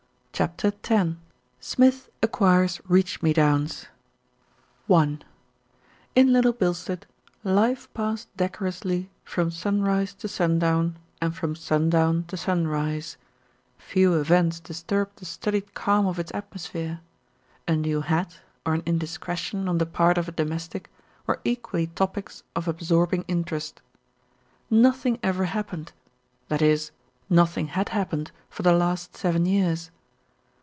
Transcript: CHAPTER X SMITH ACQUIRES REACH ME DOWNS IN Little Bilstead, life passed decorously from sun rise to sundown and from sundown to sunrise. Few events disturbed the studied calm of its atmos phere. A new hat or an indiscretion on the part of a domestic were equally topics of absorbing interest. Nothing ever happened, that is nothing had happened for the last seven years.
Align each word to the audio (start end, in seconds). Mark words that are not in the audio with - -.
CHAPTER 0.33 0.69
X 0.83 1.09
SMITH 1.59 2.09
ACQUIRES 2.23 2.81
REACH 2.87 3.21
ME 3.21 3.31
DOWNS 3.31 3.85
IN 4.89 6.33
Little 6.33 6.53
Bilstead, 6.53 7.05
life 7.43 7.93
passed 7.93 8.35
decorously 8.35 9.11
from 9.23 9.51
sun 9.51 9.83
rise 9.83 10.15
to 10.15 10.27
sundown 10.27 10.97
and 11.21 11.35
from 11.35 11.55
sundown 11.55 12.23
to 12.23 12.37
sunrise. 12.37 13.17
Few 13.77 14.19
events 14.19 14.59
disturbed 14.59 15.19
the 15.19 15.25
studied 15.25 15.75
calm 15.75 16.07
of 16.07 16.17
its 16.17 16.31
atmos 16.31 16.67
phere. 16.67 17.01
A 17.67 17.75
new 17.75 18.01
hat 18.01 18.39
or 18.65 18.73
an 18.73 18.81
indiscretion 18.87 19.69
on 19.69 19.77
the 19.77 19.85
part 19.85 20.17
of 20.17 20.27
a 20.27 20.31
domestic 20.31 20.89
were 21.27 21.39
equally 21.45 21.85
topics 21.85 22.41
of 22.55 22.67
absorbing 22.67 23.25
interest. 23.27 23.79
Nothing 24.71 25.19
ever 25.21 25.43
happened, 25.45 25.91
that 26.47 26.63
is 26.63 26.89
nothing 27.29 27.67
had 27.67 27.89
happened 27.89 28.31
for 28.49 28.63
the 28.63 28.73
last 28.73 29.15
seven 29.15 29.45
years. 29.45 29.91